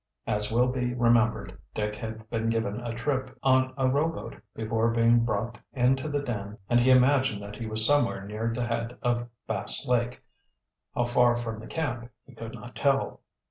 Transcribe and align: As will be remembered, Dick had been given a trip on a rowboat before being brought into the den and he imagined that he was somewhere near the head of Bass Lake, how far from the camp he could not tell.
As 0.25 0.51
will 0.51 0.65
be 0.69 0.95
remembered, 0.95 1.59
Dick 1.75 1.95
had 1.95 2.27
been 2.31 2.49
given 2.49 2.79
a 2.81 2.95
trip 2.95 3.37
on 3.43 3.71
a 3.77 3.87
rowboat 3.87 4.35
before 4.55 4.89
being 4.89 5.19
brought 5.19 5.59
into 5.73 6.09
the 6.09 6.23
den 6.23 6.57
and 6.71 6.79
he 6.79 6.89
imagined 6.89 7.43
that 7.43 7.57
he 7.57 7.67
was 7.67 7.85
somewhere 7.85 8.25
near 8.25 8.51
the 8.51 8.65
head 8.65 8.97
of 9.03 9.29
Bass 9.45 9.85
Lake, 9.85 10.23
how 10.95 11.05
far 11.05 11.35
from 11.35 11.59
the 11.59 11.67
camp 11.67 12.09
he 12.25 12.33
could 12.33 12.55
not 12.55 12.75
tell. 12.75 13.21